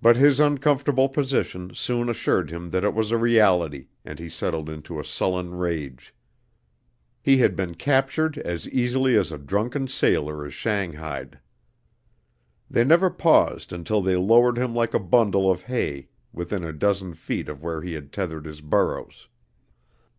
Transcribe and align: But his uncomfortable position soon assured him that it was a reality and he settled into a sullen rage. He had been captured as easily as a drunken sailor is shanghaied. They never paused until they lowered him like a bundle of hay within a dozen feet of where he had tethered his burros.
But 0.00 0.16
his 0.16 0.40
uncomfortable 0.40 1.06
position 1.10 1.74
soon 1.74 2.08
assured 2.08 2.50
him 2.50 2.70
that 2.70 2.82
it 2.82 2.94
was 2.94 3.10
a 3.10 3.18
reality 3.18 3.88
and 4.02 4.18
he 4.18 4.30
settled 4.30 4.70
into 4.70 4.98
a 4.98 5.04
sullen 5.04 5.52
rage. 5.58 6.14
He 7.20 7.36
had 7.36 7.54
been 7.54 7.74
captured 7.74 8.38
as 8.38 8.66
easily 8.70 9.18
as 9.18 9.30
a 9.30 9.36
drunken 9.36 9.86
sailor 9.86 10.46
is 10.46 10.54
shanghaied. 10.54 11.40
They 12.70 12.84
never 12.84 13.10
paused 13.10 13.70
until 13.70 14.00
they 14.00 14.16
lowered 14.16 14.56
him 14.56 14.74
like 14.74 14.94
a 14.94 14.98
bundle 14.98 15.50
of 15.50 15.64
hay 15.64 16.08
within 16.32 16.64
a 16.64 16.72
dozen 16.72 17.12
feet 17.12 17.50
of 17.50 17.62
where 17.62 17.82
he 17.82 17.92
had 17.92 18.14
tethered 18.14 18.46
his 18.46 18.62
burros. 18.62 19.28